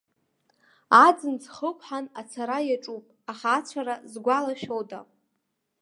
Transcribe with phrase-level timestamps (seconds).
[1.05, 4.99] Аӡын ҵхы ықәҳан ацара иаҿуп, аха ацәара згәалашәода!